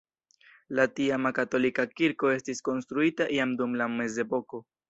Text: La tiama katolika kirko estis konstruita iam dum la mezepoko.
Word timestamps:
La 0.79 0.85
tiama 0.99 1.33
katolika 1.39 1.87
kirko 1.97 2.33
estis 2.39 2.65
konstruita 2.71 3.31
iam 3.39 3.55
dum 3.63 3.81
la 3.83 3.93
mezepoko. 4.01 4.67